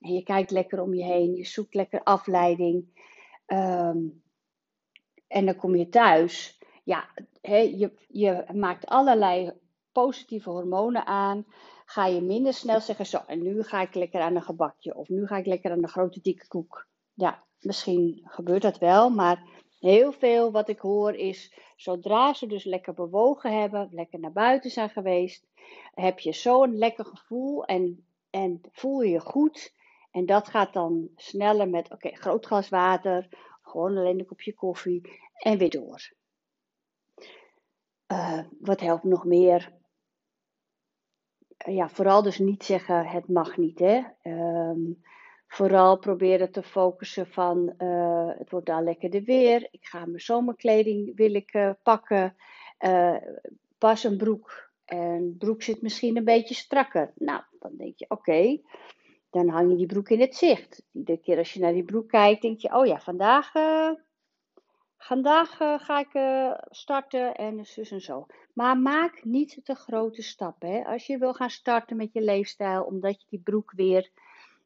en 0.00 0.12
je 0.12 0.22
kijkt 0.22 0.50
lekker 0.50 0.80
om 0.80 0.94
je 0.94 1.04
heen, 1.04 1.34
je 1.34 1.44
zoekt 1.44 1.74
lekker 1.74 2.02
afleiding. 2.02 3.02
Um, 3.46 4.22
en 5.26 5.46
dan 5.46 5.56
kom 5.56 5.76
je 5.76 5.88
thuis. 5.88 6.58
Ja, 6.84 7.08
je, 7.42 7.92
je 8.08 8.44
maakt 8.54 8.86
allerlei 8.86 9.52
positieve 9.92 10.50
hormonen 10.50 11.06
aan. 11.06 11.46
Ga 11.84 12.06
je 12.06 12.20
minder 12.22 12.54
snel 12.54 12.80
zeggen: 12.80 13.06
Zo, 13.06 13.20
en 13.26 13.42
nu 13.42 13.62
ga 13.62 13.80
ik 13.80 13.94
lekker 13.94 14.20
aan 14.20 14.36
een 14.36 14.42
gebakje. 14.42 14.96
Of 14.96 15.08
nu 15.08 15.26
ga 15.26 15.36
ik 15.36 15.46
lekker 15.46 15.70
aan 15.70 15.80
de 15.80 15.88
grote 15.88 16.20
dikke 16.20 16.46
koek. 16.48 16.86
Ja, 17.14 17.44
misschien 17.60 18.20
gebeurt 18.24 18.62
dat 18.62 18.78
wel. 18.78 19.10
Maar 19.10 19.42
heel 19.78 20.12
veel 20.12 20.52
wat 20.52 20.68
ik 20.68 20.78
hoor 20.78 21.14
is: 21.14 21.58
zodra 21.76 22.32
ze 22.32 22.46
dus 22.46 22.64
lekker 22.64 22.94
bewogen 22.94 23.60
hebben, 23.60 23.88
lekker 23.92 24.18
naar 24.20 24.32
buiten 24.32 24.70
zijn 24.70 24.90
geweest, 24.90 25.46
heb 25.94 26.18
je 26.18 26.32
zo'n 26.32 26.76
lekker 26.76 27.04
gevoel 27.04 27.64
en, 27.64 28.06
en 28.30 28.60
voel 28.72 29.00
je 29.00 29.10
je 29.10 29.20
goed. 29.20 29.74
En 30.10 30.26
dat 30.26 30.48
gaat 30.48 30.72
dan 30.72 31.08
sneller 31.16 31.68
met: 31.68 31.90
oké, 31.90 32.14
groot 32.14 32.46
glas 32.46 32.68
water 32.68 33.28
gewoon 33.64 33.96
alleen 33.96 34.18
een 34.18 34.26
kopje 34.26 34.54
koffie 34.54 35.20
en 35.34 35.58
weer 35.58 35.70
door. 35.70 36.12
Uh, 38.12 38.44
wat 38.60 38.80
helpt 38.80 39.04
nog 39.04 39.24
meer? 39.24 39.72
Ja, 41.56 41.88
vooral 41.88 42.22
dus 42.22 42.38
niet 42.38 42.64
zeggen 42.64 43.06
het 43.06 43.28
mag 43.28 43.56
niet. 43.56 43.78
Hè? 43.78 44.02
Um, 44.22 45.02
vooral 45.54 45.98
proberen 45.98 46.50
te 46.50 46.62
focussen 46.62 47.26
van 47.26 47.74
uh, 47.78 48.30
het 48.38 48.50
wordt 48.50 48.66
daar 48.66 48.82
lekkerder 48.82 49.22
weer. 49.22 49.68
Ik 49.70 49.84
ga 49.84 50.06
mijn 50.06 50.20
zomerkleding 50.20 51.16
wil 51.16 51.34
ik 51.34 51.74
pakken. 51.82 52.36
pas 53.78 54.04
een 54.04 54.16
broek. 54.16 54.72
En 54.84 55.36
broek 55.38 55.62
zit 55.62 55.82
misschien 55.82 56.16
een 56.16 56.24
beetje 56.24 56.54
strakker. 56.54 57.12
Nou, 57.14 57.42
dan 57.58 57.70
denk 57.76 57.98
je 57.98 58.04
oké. 58.08 58.58
Dan 59.30 59.48
hang 59.48 59.70
je 59.70 59.76
die 59.76 59.86
broek 59.86 60.08
in 60.08 60.20
het 60.20 60.34
zicht. 60.34 60.82
Iedere 60.92 61.20
keer 61.20 61.38
als 61.38 61.52
je 61.52 61.60
naar 61.60 61.72
die 61.72 61.84
broek 61.84 62.08
kijkt, 62.08 62.42
denk 62.42 62.60
je: 62.60 62.74
oh 62.74 62.86
ja, 62.86 63.00
vandaag, 63.00 63.52
vandaag 64.98 65.56
ga 65.56 65.98
ik 65.98 66.12
starten 66.70 67.34
en 67.34 67.64
zus 67.64 67.90
en 67.90 68.00
zo. 68.00 68.26
Maar 68.52 68.78
maak 68.78 69.24
niet 69.24 69.60
te 69.62 69.74
grote 69.74 70.22
stappen. 70.22 70.84
Als 70.84 71.06
je 71.06 71.18
wil 71.18 71.34
gaan 71.34 71.50
starten 71.50 71.96
met 71.96 72.12
je 72.12 72.20
leefstijl, 72.20 72.82
omdat 72.82 73.20
je 73.20 73.26
die 73.28 73.42
broek 73.42 73.72
weer 73.76 74.10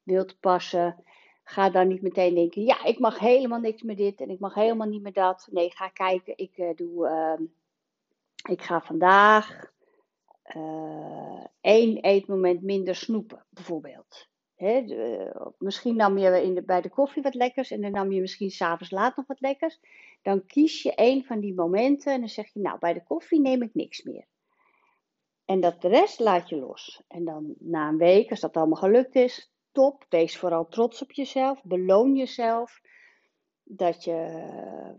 wilt 0.09 0.41
passen, 0.41 1.05
ga 1.45 1.71
dan 1.71 1.89
niet 1.89 2.03
meteen 2.03 2.35
denken: 2.35 2.65
ja, 2.65 2.85
ik 2.85 2.99
mag 2.99 3.19
helemaal 3.19 3.61
niks 3.61 3.83
meer 3.83 3.97
dit 3.97 4.21
en 4.21 4.31
ik 4.31 4.39
mag 4.39 4.55
helemaal 4.55 4.89
niet 4.89 5.03
meer 5.03 5.13
dat. 5.13 5.49
Nee, 5.51 5.71
ga 5.71 5.89
kijken. 5.89 6.33
Ik 6.37 6.73
doe, 6.77 7.07
ehm, 7.07 7.43
ik 8.53 8.63
ga 8.63 8.81
vandaag 8.81 9.77
één 11.61 11.97
eetmoment 11.97 12.63
minder 12.63 12.95
snoepen, 12.95 13.45
bijvoorbeeld. 13.51 14.29
misschien 15.59 15.97
nam 15.97 16.19
je 16.19 16.43
in 16.43 16.63
bij 16.67 16.81
de 16.81 16.89
koffie 16.89 17.23
wat 17.23 17.35
lekkers 17.35 17.71
en 17.71 17.81
dan 17.81 17.91
nam 17.91 18.13
je 18.13 18.21
misschien 18.21 18.51
s'avonds 18.51 18.91
laat 18.91 19.17
nog 19.17 19.27
wat 19.27 19.41
lekkers. 19.41 19.81
Dan 20.23 20.47
kies 20.47 20.83
je 20.83 20.93
een 20.95 21.25
van 21.25 21.41
die 21.41 21.55
momenten 21.55 22.13
en 22.13 22.21
dan 22.21 22.29
zeg 22.29 22.53
je, 22.53 22.61
nou, 22.61 22.79
bij 22.79 22.93
de 22.93 23.05
koffie 23.05 23.41
neem 23.41 23.63
ik 23.63 23.75
niks 23.75 24.03
meer. 24.03 24.27
En 25.45 25.61
dat 25.61 25.83
de 25.83 25.89
rest 25.89 26.21
laat 26.21 26.49
je 26.49 26.57
los. 26.57 27.03
En 27.09 27.25
dan 27.25 27.55
na 27.59 27.89
een 27.89 27.99
week, 27.99 28.31
als 28.31 28.41
dat 28.41 28.57
allemaal 28.57 28.77
gelukt 28.77 29.15
is, 29.15 29.53
top. 29.73 30.07
Wees 30.09 30.39
vooral 30.39 30.69
trots 30.69 31.03
op 31.03 31.13
jezelf. 31.13 31.63
Beloon 31.63 32.17
jezelf. 32.17 32.81
Dat 33.65 34.05
je, 34.05 34.15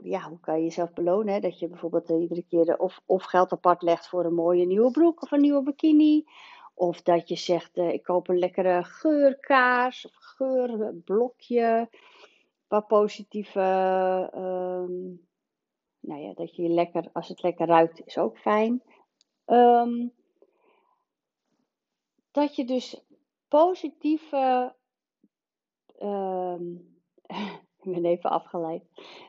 ja, 0.01 0.29
hoe 0.29 0.39
kan 0.39 0.57
je 0.57 0.63
jezelf 0.63 0.93
belonen? 0.93 1.41
Dat 1.41 1.59
je 1.59 1.67
bijvoorbeeld 1.67 2.09
iedere 2.09 2.43
keer 2.43 2.77
of, 2.77 3.01
of 3.05 3.23
geld 3.23 3.51
apart 3.51 3.81
legt 3.81 4.09
voor 4.09 4.25
een 4.25 4.33
mooie 4.33 4.65
nieuwe 4.65 4.91
broek 4.91 5.21
of 5.21 5.31
een 5.31 5.41
nieuwe 5.41 5.63
bikini. 5.63 6.25
Of 6.73 7.01
dat 7.01 7.29
je 7.29 7.35
zegt, 7.35 7.77
ik 7.77 8.03
koop 8.03 8.27
een 8.27 8.39
lekkere 8.39 8.83
geurkaars 8.83 10.05
of 10.05 10.15
geurblokje. 10.15 11.89
Wat 12.67 12.87
positieve, 12.87 13.59
uh, 14.35 14.95
nou 15.99 16.21
ja, 16.21 16.33
dat 16.33 16.55
je 16.55 16.69
lekker, 16.69 17.09
als 17.13 17.27
het 17.27 17.41
lekker 17.41 17.67
ruikt, 17.67 18.05
is 18.05 18.17
ook 18.17 18.37
fijn. 18.37 18.83
Um, 19.45 20.13
dat 22.31 22.55
je 22.55 22.65
dus 22.65 23.03
positieve, 23.49 24.75
um, 26.01 26.97
ik 27.83 27.93
ben 27.93 28.05
even 28.05 28.29
afgeleid, 28.29 28.83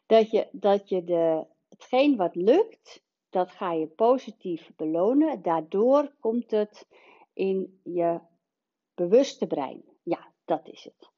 dat 0.06 0.30
je, 0.30 0.48
dat 0.52 0.88
je 0.88 1.04
de, 1.04 1.46
hetgeen 1.68 2.16
wat 2.16 2.34
lukt, 2.34 3.02
dat 3.30 3.50
ga 3.50 3.72
je 3.72 3.86
positief 3.86 4.70
belonen. 4.76 5.42
Daardoor 5.42 6.14
komt 6.20 6.50
het 6.50 6.88
in 7.32 7.80
je 7.82 8.20
bewuste 8.94 9.46
brein. 9.46 9.84
Ja, 10.02 10.32
dat 10.44 10.68
is 10.68 10.84
het. 10.84 11.10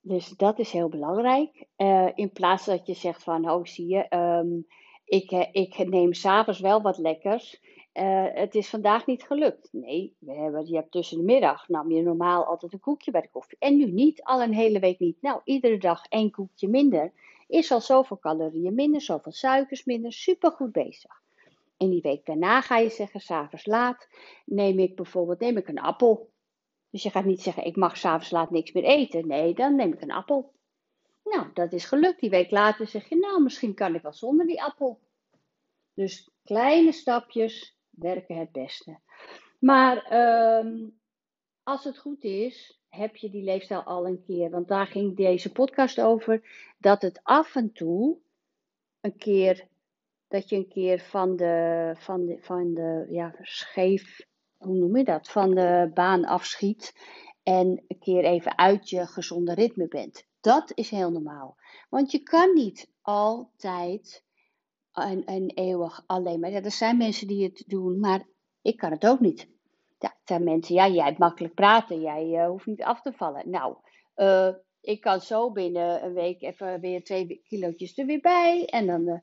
Dus 0.00 0.28
dat 0.28 0.58
is 0.58 0.72
heel 0.72 0.88
belangrijk. 0.88 1.66
Uh, 1.76 2.08
in 2.14 2.30
plaats 2.30 2.64
dat 2.64 2.86
je 2.86 2.94
zegt 2.94 3.22
van, 3.22 3.50
oh 3.50 3.64
zie 3.64 3.86
je, 3.86 4.16
um, 4.16 4.66
ik, 5.04 5.30
eh, 5.30 5.48
ik 5.52 5.88
neem 5.88 6.12
s'avonds 6.12 6.60
wel 6.60 6.82
wat 6.82 6.98
lekkers. 6.98 7.60
Uh, 7.94 8.26
het 8.32 8.54
is 8.54 8.68
vandaag 8.68 9.06
niet 9.06 9.22
gelukt. 9.22 9.68
Nee, 9.72 10.16
we 10.18 10.32
hebben, 10.32 10.66
je 10.66 10.74
hebt 10.74 10.92
tussen 10.92 11.18
de 11.18 11.24
middag 11.24 11.68
nam 11.68 11.92
je 11.92 12.02
normaal 12.02 12.44
altijd 12.44 12.72
een 12.72 12.80
koekje 12.80 13.10
bij 13.10 13.20
de 13.20 13.30
koffie. 13.30 13.56
En 13.60 13.76
nu 13.76 13.90
niet, 13.90 14.22
al 14.22 14.42
een 14.42 14.54
hele 14.54 14.78
week 14.78 14.98
niet. 14.98 15.22
Nou, 15.22 15.40
iedere 15.44 15.78
dag 15.78 16.06
één 16.08 16.30
koekje 16.30 16.68
minder 16.68 17.12
is 17.46 17.72
al 17.72 17.80
zoveel 17.80 18.18
calorieën 18.18 18.74
minder, 18.74 19.00
zoveel 19.00 19.32
suikers 19.32 19.84
minder. 19.84 20.12
Super 20.12 20.50
goed 20.50 20.72
bezig. 20.72 21.22
En 21.76 21.90
die 21.90 22.00
week 22.00 22.26
daarna 22.26 22.60
ga 22.60 22.78
je 22.78 22.90
zeggen, 22.90 23.20
s'avonds 23.20 23.66
laat 23.66 24.08
neem 24.44 24.78
ik 24.78 24.96
bijvoorbeeld 24.96 25.40
neem 25.40 25.56
ik 25.56 25.68
een 25.68 25.80
appel. 25.80 26.30
Dus 26.90 27.02
je 27.02 27.10
gaat 27.10 27.24
niet 27.24 27.42
zeggen, 27.42 27.64
ik 27.64 27.76
mag 27.76 27.96
s'avonds 27.96 28.30
laat 28.30 28.50
niks 28.50 28.72
meer 28.72 28.84
eten. 28.84 29.26
Nee, 29.26 29.54
dan 29.54 29.74
neem 29.74 29.92
ik 29.92 30.00
een 30.00 30.10
appel. 30.10 30.52
Nou, 31.24 31.46
dat 31.54 31.72
is 31.72 31.84
gelukt. 31.84 32.20
Die 32.20 32.30
week 32.30 32.50
later 32.50 32.86
zeg 32.86 33.08
je, 33.08 33.16
nou, 33.16 33.42
misschien 33.42 33.74
kan 33.74 33.94
ik 33.94 34.02
wel 34.02 34.12
zonder 34.12 34.46
die 34.46 34.62
appel. 34.62 34.98
Dus 35.94 36.30
kleine 36.44 36.92
stapjes 36.92 37.78
werken 38.00 38.36
het 38.36 38.52
beste. 38.52 38.98
Maar 39.58 40.04
ehm, 40.04 40.88
als 41.62 41.84
het 41.84 41.98
goed 41.98 42.24
is, 42.24 42.80
heb 42.88 43.16
je 43.16 43.30
die 43.30 43.42
leefstijl 43.42 43.82
al 43.82 44.06
een 44.06 44.22
keer. 44.22 44.50
Want 44.50 44.68
daar 44.68 44.86
ging 44.86 45.16
deze 45.16 45.52
podcast 45.52 46.00
over. 46.00 46.42
Dat 46.78 47.02
het 47.02 47.20
af 47.22 47.54
en 47.54 47.72
toe 47.72 48.18
een 49.00 49.16
keer. 49.16 49.68
Dat 50.28 50.48
je 50.48 50.56
een 50.56 50.68
keer 50.68 51.00
van 51.00 51.36
de, 51.36 51.94
van 51.98 52.26
de, 52.26 52.38
van 52.40 52.74
de 52.74 53.06
ja, 53.10 53.34
scheef, 53.40 54.26
hoe 54.56 54.76
noem 54.76 54.96
je 54.96 55.04
dat? 55.04 55.30
Van 55.30 55.54
de 55.54 55.90
baan 55.94 56.24
afschiet. 56.24 56.92
En 57.42 57.84
een 57.88 57.98
keer 57.98 58.24
even 58.24 58.58
uit 58.58 58.88
je 58.88 59.06
gezonde 59.06 59.54
ritme 59.54 59.88
bent. 59.88 60.26
Dat 60.40 60.72
is 60.74 60.90
heel 60.90 61.10
normaal. 61.10 61.56
Want 61.88 62.10
je 62.10 62.22
kan 62.22 62.54
niet 62.54 62.90
altijd 63.00 64.24
en, 64.92 65.24
en 65.24 65.50
eeuwig 65.50 66.04
alleen 66.06 66.40
maar. 66.40 66.50
Ja, 66.50 66.62
er 66.62 66.70
zijn 66.70 66.96
mensen 66.96 67.26
die 67.26 67.42
het 67.44 67.64
doen, 67.66 68.00
maar 68.00 68.26
ik 68.62 68.76
kan 68.76 68.90
het 68.90 69.06
ook 69.06 69.20
niet. 69.20 69.48
Ja, 69.98 70.08
er 70.08 70.20
zijn 70.24 70.44
mensen, 70.44 70.74
ja, 70.74 70.88
jij 70.88 71.04
hebt 71.04 71.18
makkelijk 71.18 71.54
praten, 71.54 72.00
jij 72.00 72.26
uh, 72.26 72.46
hoeft 72.46 72.66
niet 72.66 72.82
af 72.82 73.00
te 73.00 73.12
vallen. 73.12 73.50
Nou, 73.50 73.76
uh, 74.16 74.48
ik 74.80 75.00
kan 75.00 75.20
zo 75.20 75.52
binnen 75.52 76.04
een 76.04 76.14
week 76.14 76.42
even 76.42 76.80
weer 76.80 77.04
twee 77.04 77.42
kilootjes 77.48 77.98
er 77.98 78.06
weer 78.06 78.20
bij. 78.20 78.64
En 78.66 78.86
dan 78.86 79.08
uh, 79.08 79.18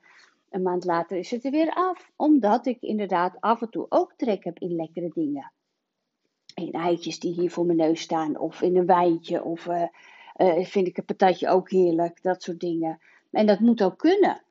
een 0.49 0.61
maand 0.61 0.85
later 0.85 1.17
is 1.17 1.31
het 1.31 1.45
er 1.45 1.51
weer 1.51 1.73
af. 1.73 2.11
Omdat 2.15 2.65
ik 2.65 2.81
inderdaad 2.81 3.37
af 3.39 3.61
en 3.61 3.69
toe 3.69 3.85
ook 3.89 4.13
trek 4.17 4.43
heb 4.43 4.59
in 4.59 4.75
lekkere 4.75 5.11
dingen. 5.13 5.51
In 6.53 6.71
eitjes 6.71 7.19
die 7.19 7.33
hier 7.33 7.51
voor 7.51 7.65
mijn 7.65 7.77
neus 7.77 8.01
staan. 8.01 8.37
Of 8.37 8.61
in 8.61 8.77
een 8.77 8.85
wijntje. 8.85 9.43
Of 9.43 9.67
vind 10.61 10.87
ik 10.87 10.97
een 10.97 11.05
patatje 11.05 11.49
ook 11.49 11.69
heerlijk. 11.71 12.21
Dat 12.21 12.43
soort 12.43 12.59
dingen. 12.59 12.99
En 13.31 13.45
dat 13.45 13.59
moet 13.59 13.83
ook 13.83 13.97
kunnen. 13.97 14.41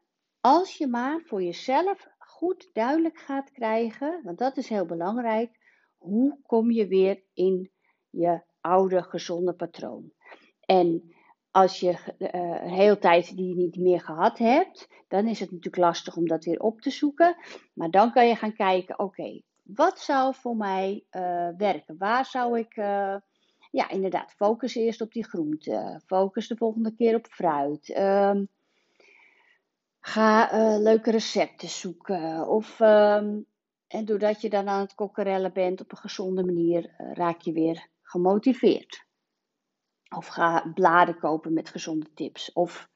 Als 0.46 0.76
je 0.76 0.86
maar 0.86 1.20
voor 1.24 1.42
jezelf 1.42 2.06
goed 2.18 2.70
duidelijk 2.72 3.18
gaat 3.18 3.50
krijgen, 3.50 4.20
want 4.22 4.38
dat 4.38 4.56
is 4.56 4.68
heel 4.68 4.86
belangrijk, 4.86 5.58
hoe 5.96 6.38
kom 6.42 6.70
je 6.70 6.86
weer 6.86 7.22
in 7.34 7.70
je 8.10 8.42
oude 8.60 9.02
gezonde 9.02 9.52
patroon. 9.54 10.12
En 10.60 11.14
als 11.50 11.80
je 11.80 11.90
uh, 12.18 12.28
een 12.62 12.68
hele 12.68 12.98
tijd 12.98 13.36
die 13.36 13.56
niet 13.56 13.76
meer 13.76 14.00
gehad 14.00 14.38
hebt, 14.38 14.88
dan 15.08 15.26
is 15.26 15.40
het 15.40 15.50
natuurlijk 15.50 15.82
lastig 15.82 16.16
om 16.16 16.26
dat 16.26 16.44
weer 16.44 16.60
op 16.60 16.80
te 16.80 16.90
zoeken. 16.90 17.36
Maar 17.74 17.90
dan 17.90 18.12
kan 18.12 18.28
je 18.28 18.36
gaan 18.36 18.54
kijken, 18.54 18.98
oké, 18.98 19.42
wat 19.62 19.98
zou 19.98 20.34
voor 20.34 20.56
mij 20.56 21.04
uh, 21.10 21.48
werken? 21.56 21.96
Waar 21.98 22.24
zou 22.24 22.58
ik, 22.58 22.76
uh, 22.76 23.16
ja 23.70 23.88
inderdaad, 23.88 24.32
focus 24.32 24.74
eerst 24.74 25.00
op 25.00 25.12
die 25.12 25.28
groente, 25.28 26.02
focus 26.06 26.48
de 26.48 26.56
volgende 26.56 26.94
keer 26.94 27.14
op 27.14 27.26
fruit. 27.26 27.90
Ehm, 27.90 28.44
Ga 30.06 30.52
uh, 30.52 30.78
leuke 30.82 31.10
recepten 31.10 31.68
zoeken. 31.68 32.48
Of, 32.48 32.80
um, 32.80 33.46
en 33.86 34.04
doordat 34.04 34.40
je 34.40 34.50
dan 34.50 34.68
aan 34.68 34.80
het 34.80 34.94
kokkerellen 34.94 35.52
bent 35.52 35.80
op 35.80 35.92
een 35.92 35.98
gezonde 35.98 36.44
manier, 36.44 36.94
uh, 36.98 37.12
raak 37.12 37.40
je 37.40 37.52
weer 37.52 37.88
gemotiveerd. 38.02 39.06
Of 40.16 40.26
ga 40.26 40.70
bladen 40.74 41.18
kopen 41.18 41.52
met 41.52 41.68
gezonde 41.68 42.12
tips. 42.14 42.52
Of 42.52 42.88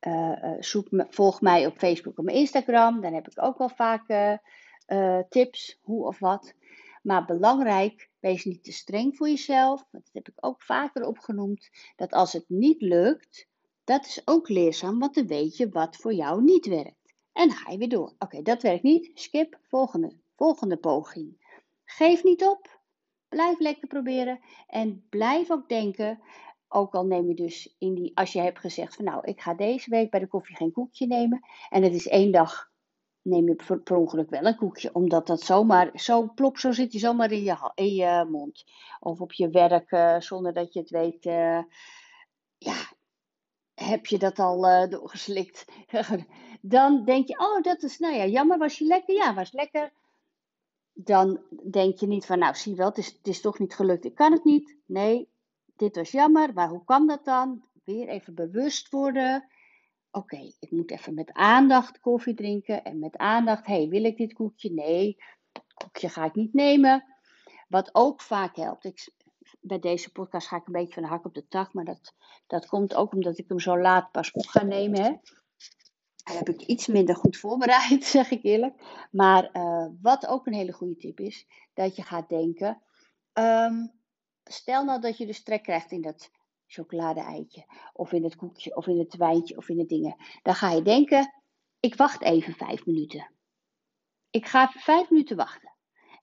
uh, 0.00 0.52
zoek 0.58 0.90
me, 0.90 1.06
volg 1.10 1.40
mij 1.40 1.66
op 1.66 1.78
Facebook 1.78 2.18
of 2.18 2.26
Instagram. 2.26 3.00
Dan 3.00 3.14
heb 3.14 3.28
ik 3.28 3.42
ook 3.42 3.58
wel 3.58 3.68
vaak 3.68 4.38
tips, 5.28 5.78
hoe 5.82 6.06
of 6.06 6.18
wat. 6.18 6.54
Maar 7.02 7.24
belangrijk, 7.24 8.10
wees 8.20 8.44
niet 8.44 8.64
te 8.64 8.72
streng 8.72 9.16
voor 9.16 9.28
jezelf. 9.28 9.84
Dat 9.90 10.10
heb 10.12 10.28
ik 10.28 10.36
ook 10.40 10.62
vaker 10.62 11.06
opgenoemd. 11.06 11.70
Dat 11.96 12.12
als 12.12 12.32
het 12.32 12.44
niet 12.48 12.80
lukt, 12.80 13.50
dat 13.84 14.06
is 14.06 14.22
ook 14.24 14.48
leerzaam, 14.48 14.98
want 14.98 15.14
dan 15.14 15.26
weet 15.26 15.56
je 15.56 15.68
wat 15.68 15.96
voor 15.96 16.14
jou 16.14 16.42
niet 16.42 16.66
werkt. 16.66 17.14
En 17.32 17.50
ga 17.50 17.70
je 17.70 17.78
weer 17.78 17.88
door. 17.88 18.12
Oké, 18.18 18.42
dat 18.42 18.62
werkt 18.62 18.82
niet. 18.82 19.10
Skip, 19.14 19.58
volgende. 19.62 20.16
Volgende 20.36 20.76
poging. 20.76 21.58
Geef 21.84 22.24
niet 22.24 22.44
op. 22.44 22.80
Blijf 23.28 23.58
lekker 23.58 23.88
proberen. 23.88 24.40
En 24.66 25.06
blijf 25.08 25.50
ook 25.50 25.68
denken. 25.68 26.20
Ook 26.68 26.94
al 26.94 27.06
neem 27.06 27.28
je 27.28 27.34
dus 27.34 27.74
in 27.78 27.94
die, 27.94 28.16
als 28.16 28.32
je 28.32 28.40
hebt 28.40 28.58
gezegd 28.58 28.94
van 28.94 29.04
nou, 29.04 29.24
ik 29.24 29.40
ga 29.40 29.54
deze 29.54 29.90
week 29.90 30.10
bij 30.10 30.20
de 30.20 30.26
koffie 30.26 30.56
geen 30.56 30.72
koekje 30.72 31.06
nemen. 31.06 31.46
En 31.68 31.82
het 31.82 31.94
is 31.94 32.08
één 32.08 32.32
dag, 32.32 32.70
neem 33.22 33.48
je 33.48 33.80
per 33.84 33.96
ongeluk 33.96 34.30
wel 34.30 34.44
een 34.44 34.56
koekje. 34.56 34.94
Omdat 34.94 35.26
dat 35.26 35.40
zomaar, 35.40 35.90
zo 35.94 36.32
plop, 36.34 36.58
zo 36.58 36.72
zit 36.72 36.92
je 36.92 36.98
zomaar 36.98 37.32
in 37.32 37.42
je, 37.42 37.70
in 37.74 37.94
je 37.94 38.26
mond. 38.30 38.64
Of 39.00 39.20
op 39.20 39.32
je 39.32 39.50
werk, 39.50 39.90
uh, 39.90 40.20
zonder 40.20 40.52
dat 40.52 40.72
je 40.72 40.80
het 40.80 40.90
weet. 40.90 41.26
Uh, 41.26 41.62
ja, 42.58 42.92
heb 43.82 44.06
je 44.06 44.18
dat 44.18 44.38
al 44.38 44.68
uh, 44.68 44.88
doorgeslikt. 44.88 45.64
dan 46.60 47.04
denk 47.04 47.28
je, 47.28 47.38
oh, 47.38 47.62
dat 47.62 47.82
is, 47.82 47.98
nou 47.98 48.14
ja, 48.14 48.26
jammer, 48.26 48.58
was 48.58 48.78
je 48.78 48.84
lekker? 48.84 49.14
Ja, 49.14 49.34
was 49.34 49.52
lekker. 49.52 49.92
Dan 50.92 51.40
denk 51.70 51.98
je 51.98 52.06
niet 52.06 52.26
van, 52.26 52.38
nou, 52.38 52.54
zie 52.54 52.74
wel, 52.74 52.88
het 52.88 52.98
is, 52.98 53.06
het 53.06 53.26
is 53.26 53.40
toch 53.40 53.58
niet 53.58 53.74
gelukt, 53.74 54.04
ik 54.04 54.14
kan 54.14 54.32
het 54.32 54.44
niet. 54.44 54.76
Nee, 54.86 55.28
dit 55.76 55.96
was 55.96 56.10
jammer, 56.10 56.52
maar 56.52 56.68
hoe 56.68 56.84
kwam 56.84 57.06
dat 57.06 57.24
dan? 57.24 57.64
Weer 57.84 58.08
even 58.08 58.34
bewust 58.34 58.88
worden. 58.88 59.48
Oké, 60.10 60.52
ik 60.60 60.70
moet 60.70 60.90
even 60.90 61.14
met 61.14 61.32
aandacht 61.32 62.00
koffie 62.00 62.34
drinken 62.34 62.84
en 62.84 62.98
met 62.98 63.16
aandacht, 63.16 63.66
hey, 63.66 63.88
wil 63.88 64.04
ik 64.04 64.16
dit 64.16 64.32
koekje? 64.32 64.72
Nee, 64.72 65.16
koekje 65.74 66.08
ga 66.08 66.24
ik 66.24 66.34
niet 66.34 66.54
nemen. 66.54 67.04
Wat 67.68 67.90
ook 67.92 68.20
vaak 68.20 68.56
helpt, 68.56 68.84
ik 68.84 69.08
bij 69.62 69.78
deze 69.78 70.12
podcast 70.12 70.46
ga 70.48 70.56
ik 70.56 70.66
een 70.66 70.72
beetje 70.72 70.94
van 70.94 71.02
de 71.02 71.08
hak 71.08 71.24
op 71.24 71.34
de 71.34 71.48
tak. 71.48 71.72
Maar 71.72 71.84
dat, 71.84 72.14
dat 72.46 72.66
komt 72.66 72.94
ook 72.94 73.12
omdat 73.12 73.38
ik 73.38 73.48
hem 73.48 73.60
zo 73.60 73.78
laat 73.78 74.10
pas 74.10 74.30
op 74.30 74.46
ga 74.46 74.62
nemen. 74.62 75.02
Hè. 75.02 75.08
En 76.22 76.36
heb 76.36 76.48
ik 76.48 76.62
iets 76.62 76.86
minder 76.86 77.16
goed 77.16 77.36
voorbereid, 77.36 78.04
zeg 78.16 78.30
ik 78.30 78.42
eerlijk. 78.42 79.06
Maar 79.10 79.50
uh, 79.52 79.86
wat 80.00 80.26
ook 80.26 80.46
een 80.46 80.52
hele 80.52 80.72
goede 80.72 80.96
tip 80.96 81.20
is, 81.20 81.46
dat 81.74 81.96
je 81.96 82.02
gaat 82.02 82.28
denken. 82.28 82.82
Um, 83.32 83.92
stel 84.44 84.84
nou 84.84 85.00
dat 85.00 85.16
je 85.16 85.26
dus 85.26 85.42
trek 85.42 85.62
krijgt 85.62 85.90
in 85.90 86.00
dat 86.00 86.30
chocolade-eitje, 86.66 87.64
of 87.92 88.12
in 88.12 88.24
het 88.24 88.36
koekje, 88.36 88.76
of 88.76 88.86
in 88.86 88.98
het 88.98 89.16
wijntje, 89.16 89.56
of 89.56 89.68
in 89.68 89.76
de 89.76 89.86
dingen. 89.86 90.16
Dan 90.42 90.54
ga 90.54 90.70
je 90.70 90.82
denken: 90.82 91.32
ik 91.80 91.94
wacht 91.94 92.22
even 92.22 92.54
vijf 92.54 92.86
minuten. 92.86 93.30
Ik 94.30 94.46
ga 94.46 94.68
vijf 94.68 95.10
minuten 95.10 95.36
wachten. 95.36 95.74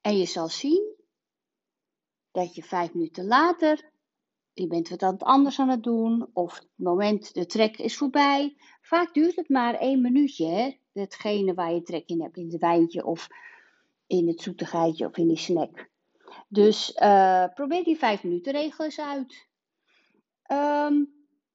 En 0.01 0.17
je 0.17 0.25
zal 0.25 0.47
zien 0.47 0.98
dat 2.39 2.55
je 2.55 2.63
vijf 2.63 2.93
minuten 2.93 3.27
later 3.27 3.89
je 4.59 4.67
bent 4.67 4.89
wat 4.89 5.23
anders 5.23 5.59
aan 5.59 5.69
het 5.69 5.83
doen, 5.83 6.29
of 6.33 6.55
het 6.55 6.67
moment, 6.75 7.33
de 7.33 7.45
trek 7.45 7.77
is 7.77 7.97
voorbij. 7.97 8.55
Vaak 8.81 9.13
duurt 9.13 9.35
het 9.35 9.49
maar 9.49 9.73
één 9.73 10.01
minuutje, 10.01 10.47
hè? 10.47 10.77
Hetgene 10.93 11.53
waar 11.53 11.73
je 11.73 11.81
trek 11.81 12.07
in 12.07 12.21
hebt, 12.21 12.37
in 12.37 12.49
het 12.51 12.59
wijntje 12.61 13.05
of 13.05 13.27
in 14.07 14.27
het 14.27 14.41
zoetigheidje 14.41 15.05
of 15.05 15.17
in 15.17 15.27
die 15.27 15.37
snack. 15.37 15.89
Dus 16.47 16.97
uh, 17.01 17.45
probeer 17.53 17.83
die 17.83 17.97
vijf 17.97 18.23
minuten 18.23 18.53
regel 18.53 18.85
eens 18.85 18.99
uit. 18.99 19.47
Um, 20.51 21.13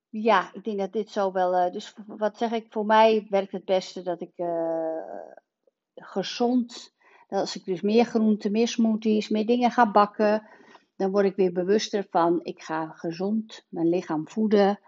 ja, 0.08 0.50
ik 0.52 0.64
denk 0.64 0.78
dat 0.78 0.92
dit 0.92 1.10
zo 1.10 1.32
wel. 1.32 1.66
Uh, 1.66 1.72
dus 1.72 1.94
wat 2.06 2.36
zeg 2.36 2.52
ik, 2.52 2.66
voor 2.68 2.86
mij 2.86 3.26
werkt 3.30 3.52
het 3.52 3.64
beste 3.64 4.02
dat 4.02 4.20
ik 4.20 4.32
uh, 4.36 4.98
gezond. 5.94 6.94
Dat 7.28 7.40
als 7.40 7.56
ik 7.56 7.64
dus 7.64 7.80
meer 7.80 8.04
groenten, 8.04 8.52
meer 8.52 8.68
smoothies, 8.68 9.28
meer 9.28 9.46
dingen 9.46 9.70
ga 9.70 9.90
bakken, 9.90 10.48
dan 10.96 11.10
word 11.10 11.24
ik 11.24 11.36
weer 11.36 11.52
bewuster 11.52 12.06
van 12.10 12.40
ik 12.42 12.62
ga 12.62 12.86
gezond 12.86 13.66
mijn 13.68 13.88
lichaam 13.88 14.28
voeden. 14.28 14.80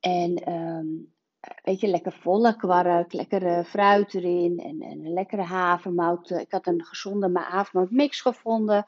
En 0.00 0.52
um, 0.52 1.14
weet 1.62 1.80
je, 1.80 1.86
lekker 1.86 2.12
volle 2.12 2.56
kwark, 2.56 3.12
lekkere 3.12 3.64
fruit 3.64 4.14
erin 4.14 4.58
en, 4.58 4.80
en 4.80 5.04
een 5.04 5.12
lekkere 5.12 5.42
havermout. 5.42 6.30
Ik 6.30 6.52
had 6.52 6.66
een 6.66 6.84
gezonde 6.84 7.38
havermoutmix 7.38 8.20
gevonden. 8.20 8.84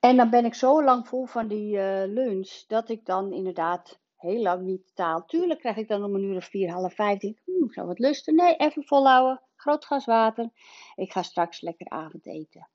En 0.00 0.16
dan 0.16 0.30
ben 0.30 0.44
ik 0.44 0.54
zo 0.54 0.84
lang 0.84 1.08
vol 1.08 1.26
van 1.26 1.48
die 1.48 1.76
uh, 1.76 2.02
lunch 2.06 2.64
dat 2.66 2.88
ik 2.88 3.06
dan 3.06 3.32
inderdaad 3.32 4.00
heel 4.16 4.42
lang 4.42 4.62
niet 4.62 4.90
taal. 4.94 5.24
Tuurlijk 5.24 5.60
krijg 5.60 5.76
ik 5.76 5.88
dan 5.88 6.04
om 6.04 6.14
een 6.14 6.22
uur 6.22 6.36
of 6.36 6.44
vier, 6.44 6.70
half 6.70 6.94
vijf. 6.94 7.18
Denk 7.18 7.36
ik, 7.36 7.42
hm, 7.44 7.64
ik 7.64 7.72
zou 7.72 7.86
wat 7.86 7.98
lusten. 7.98 8.34
Nee, 8.34 8.56
even 8.56 8.84
volhouden. 8.84 9.42
Groot 9.56 9.84
glas 9.84 10.04
water. 10.04 10.50
Ik 10.94 11.12
ga 11.12 11.22
straks 11.22 11.60
lekker 11.60 11.88
avondeten. 11.88 12.68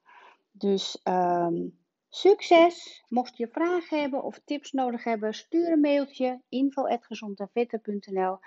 Dus 0.51 1.01
um, 1.03 1.84
succes. 2.15 3.03
Mocht 3.07 3.37
je 3.37 3.47
vragen 3.47 3.99
hebben 3.99 4.23
of 4.23 4.41
tips 4.45 4.71
nodig 4.71 5.03
hebben, 5.03 5.33
stuur 5.33 5.71
een 5.71 5.79
mailtje. 5.79 6.41
info.gezondendfitter.nl 6.49 8.37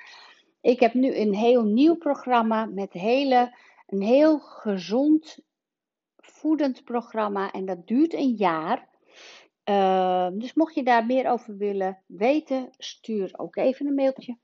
Ik 0.60 0.80
heb 0.80 0.94
nu 0.94 1.16
een 1.16 1.34
heel 1.34 1.64
nieuw 1.64 1.96
programma 1.96 2.64
met 2.64 2.92
hele, 2.92 3.56
een 3.86 4.02
heel 4.02 4.38
gezond 4.38 5.38
voedend 6.16 6.84
programma. 6.84 7.50
En 7.52 7.64
dat 7.64 7.86
duurt 7.86 8.12
een 8.12 8.34
jaar. 8.34 8.88
Uh, 9.64 10.28
dus 10.32 10.54
mocht 10.54 10.74
je 10.74 10.82
daar 10.82 11.06
meer 11.06 11.30
over 11.30 11.56
willen 11.56 12.02
weten, 12.06 12.68
stuur 12.78 13.30
ook 13.36 13.56
even 13.56 13.86
een 13.86 13.94
mailtje. 13.94 14.38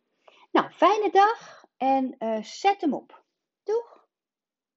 Nou, 0.53 0.71
fijne 0.71 1.11
dag 1.11 1.65
en 1.77 2.15
uh, 2.19 2.43
zet 2.43 2.81
hem 2.81 2.95
op. 2.95 3.24